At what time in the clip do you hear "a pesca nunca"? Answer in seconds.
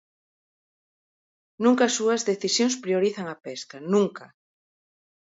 3.29-4.25